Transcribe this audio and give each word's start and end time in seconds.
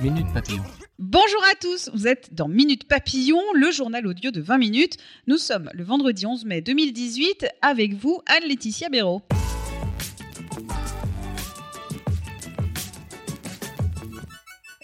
Minute 0.00 0.26
Papillon. 0.32 0.62
Bonjour 0.98 1.42
à 1.50 1.54
tous, 1.56 1.90
vous 1.92 2.06
êtes 2.06 2.32
dans 2.32 2.46
Minute 2.46 2.86
Papillon, 2.86 3.40
le 3.54 3.70
journal 3.72 4.06
audio 4.06 4.30
de 4.30 4.40
20 4.40 4.58
minutes. 4.58 4.96
Nous 5.26 5.38
sommes 5.38 5.68
le 5.74 5.82
vendredi 5.82 6.24
11 6.26 6.44
mai 6.44 6.60
2018 6.60 7.46
avec 7.62 7.94
vous, 7.94 8.20
Anne-Laetitia 8.26 8.90
Béraud. 8.90 9.22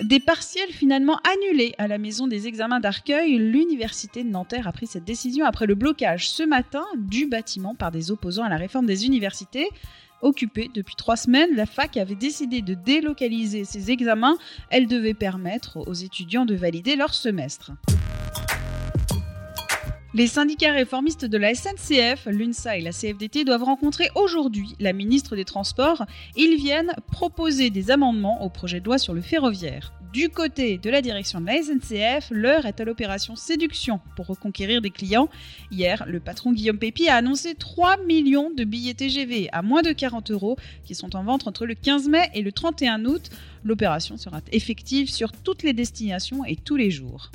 Des 0.02 0.20
partiels 0.20 0.70
finalement 0.70 1.18
annulés 1.24 1.74
à 1.78 1.88
la 1.88 1.98
maison 1.98 2.26
des 2.26 2.46
examens 2.46 2.80
d'Arcueil, 2.80 3.38
l'université 3.38 4.22
de 4.24 4.28
Nanterre 4.28 4.68
a 4.68 4.72
pris 4.72 4.86
cette 4.86 5.04
décision 5.04 5.46
après 5.46 5.66
le 5.66 5.74
blocage 5.74 6.28
ce 6.28 6.42
matin 6.42 6.84
du 6.96 7.26
bâtiment 7.26 7.74
par 7.74 7.90
des 7.90 8.10
opposants 8.10 8.44
à 8.44 8.48
la 8.48 8.56
réforme 8.56 8.86
des 8.86 9.06
universités. 9.06 9.68
Occupée 10.22 10.70
depuis 10.74 10.96
trois 10.96 11.16
semaines, 11.16 11.54
la 11.54 11.66
fac 11.66 11.96
avait 11.96 12.14
décidé 12.14 12.62
de 12.62 12.74
délocaliser 12.74 13.64
ses 13.64 13.90
examens. 13.90 14.38
Elle 14.70 14.86
devait 14.86 15.14
permettre 15.14 15.78
aux 15.86 15.94
étudiants 15.94 16.46
de 16.46 16.54
valider 16.54 16.96
leur 16.96 17.14
semestre. 17.14 17.72
Les 20.14 20.26
syndicats 20.26 20.72
réformistes 20.72 21.26
de 21.26 21.36
la 21.36 21.54
SNCF, 21.54 22.24
l'UNSA 22.24 22.78
et 22.78 22.80
la 22.80 22.92
CFDT 22.92 23.44
doivent 23.44 23.64
rencontrer 23.64 24.08
aujourd'hui 24.14 24.74
la 24.80 24.94
ministre 24.94 25.36
des 25.36 25.44
Transports. 25.44 26.06
Ils 26.36 26.56
viennent 26.56 26.94
proposer 27.12 27.68
des 27.68 27.90
amendements 27.90 28.42
au 28.42 28.48
projet 28.48 28.80
de 28.80 28.86
loi 28.86 28.96
sur 28.96 29.12
le 29.12 29.20
ferroviaire. 29.20 29.92
Du 30.12 30.28
côté 30.28 30.78
de 30.78 30.90
la 30.90 31.02
direction 31.02 31.40
de 31.40 31.46
la 31.46 31.62
SNCF, 31.62 32.28
l'heure 32.30 32.66
est 32.66 32.80
à 32.80 32.84
l'opération 32.84 33.36
séduction 33.36 34.00
pour 34.14 34.26
reconquérir 34.26 34.80
des 34.80 34.90
clients. 34.90 35.28
Hier, 35.70 36.04
le 36.06 36.20
patron 36.20 36.52
Guillaume 36.52 36.78
Pépi 36.78 37.08
a 37.08 37.16
annoncé 37.16 37.54
3 37.54 37.98
millions 38.04 38.50
de 38.50 38.64
billets 38.64 38.94
TGV 38.94 39.48
à 39.52 39.62
moins 39.62 39.82
de 39.82 39.92
40 39.92 40.30
euros 40.30 40.56
qui 40.84 40.94
sont 40.94 41.16
en 41.16 41.24
vente 41.24 41.46
entre 41.46 41.66
le 41.66 41.74
15 41.74 42.08
mai 42.08 42.30
et 42.34 42.42
le 42.42 42.52
31 42.52 43.04
août. 43.04 43.30
L'opération 43.64 44.16
sera 44.16 44.40
effective 44.52 45.10
sur 45.10 45.32
toutes 45.32 45.62
les 45.62 45.72
destinations 45.72 46.44
et 46.44 46.56
tous 46.56 46.76
les 46.76 46.90
jours. 46.90 47.30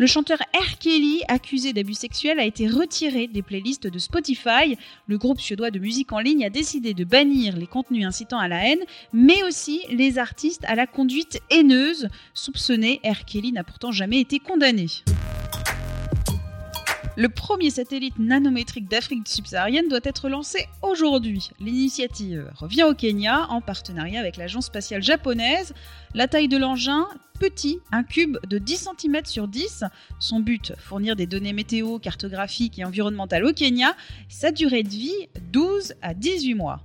Le 0.00 0.06
chanteur 0.06 0.38
R. 0.58 0.78
Kelly, 0.78 1.20
accusé 1.28 1.74
d'abus 1.74 1.92
sexuels, 1.92 2.40
a 2.40 2.46
été 2.46 2.66
retiré 2.66 3.26
des 3.26 3.42
playlists 3.42 3.86
de 3.86 3.98
Spotify. 3.98 4.78
Le 5.06 5.18
groupe 5.18 5.42
suédois 5.42 5.70
de 5.70 5.78
musique 5.78 6.10
en 6.12 6.20
ligne 6.20 6.42
a 6.42 6.48
décidé 6.48 6.94
de 6.94 7.04
bannir 7.04 7.54
les 7.54 7.66
contenus 7.66 8.06
incitant 8.06 8.38
à 8.38 8.48
la 8.48 8.66
haine, 8.66 8.80
mais 9.12 9.42
aussi 9.42 9.82
les 9.90 10.16
artistes 10.16 10.64
à 10.66 10.74
la 10.74 10.86
conduite 10.86 11.42
haineuse. 11.50 12.08
Soupçonné, 12.32 13.02
R. 13.04 13.26
Kelly 13.26 13.52
n'a 13.52 13.62
pourtant 13.62 13.92
jamais 13.92 14.20
été 14.20 14.38
condamné. 14.38 14.86
Le 17.16 17.28
premier 17.28 17.70
satellite 17.70 18.18
nanométrique 18.18 18.88
d'Afrique 18.88 19.26
subsaharienne 19.26 19.88
doit 19.88 20.00
être 20.04 20.28
lancé 20.28 20.66
aujourd'hui. 20.80 21.50
L'initiative 21.58 22.50
revient 22.54 22.84
au 22.84 22.94
Kenya 22.94 23.46
en 23.48 23.60
partenariat 23.60 24.20
avec 24.20 24.36
l'agence 24.36 24.66
spatiale 24.66 25.02
japonaise. 25.02 25.74
La 26.14 26.28
taille 26.28 26.48
de 26.48 26.56
l'engin, 26.56 27.08
petit, 27.40 27.80
un 27.90 28.04
cube 28.04 28.38
de 28.46 28.58
10 28.58 28.90
cm 28.96 29.24
sur 29.24 29.48
10. 29.48 29.84
Son 30.20 30.38
but, 30.38 30.72
fournir 30.78 31.16
des 31.16 31.26
données 31.26 31.52
météo, 31.52 31.98
cartographiques 31.98 32.78
et 32.78 32.84
environnementales 32.84 33.44
au 33.44 33.52
Kenya. 33.52 33.96
Sa 34.28 34.52
durée 34.52 34.84
de 34.84 34.90
vie, 34.90 35.28
12 35.50 35.94
à 36.02 36.14
18 36.14 36.54
mois. 36.54 36.80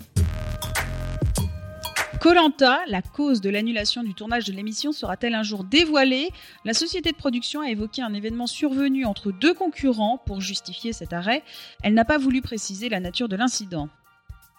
Colanta, 2.25 2.79
la 2.87 3.03
cause 3.03 3.39
de 3.39 3.51
l'annulation 3.51 4.01
du 4.01 4.15
tournage 4.15 4.45
de 4.45 4.51
l'émission 4.51 4.91
sera-t-elle 4.91 5.35
un 5.35 5.43
jour 5.43 5.63
dévoilée? 5.63 6.31
La 6.63 6.73
société 6.73 7.11
de 7.11 7.15
production 7.15 7.61
a 7.61 7.69
évoqué 7.69 8.01
un 8.01 8.15
événement 8.15 8.47
survenu 8.47 9.05
entre 9.05 9.31
deux 9.31 9.53
concurrents 9.53 10.17
pour 10.25 10.41
justifier 10.41 10.91
cet 10.91 11.13
arrêt. 11.13 11.43
Elle 11.83 11.93
n'a 11.93 12.03
pas 12.03 12.17
voulu 12.17 12.41
préciser 12.41 12.89
la 12.89 12.99
nature 12.99 13.29
de 13.29 13.35
l'incident. 13.35 13.89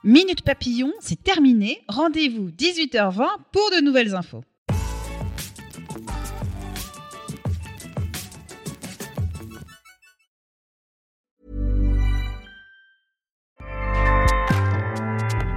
Minute 0.05 0.43
Papillon, 0.43 0.93
c'est 1.01 1.21
terminé. 1.21 1.83
Rendez-vous 1.89 2.51
18h20 2.51 3.27
pour 3.51 3.69
de 3.73 3.83
nouvelles 3.83 4.15
infos. 4.15 4.45